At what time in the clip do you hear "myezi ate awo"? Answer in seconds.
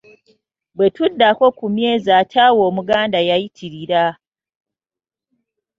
1.75-2.61